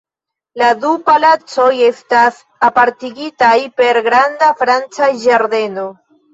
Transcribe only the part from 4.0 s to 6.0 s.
granda franca ĝardeno.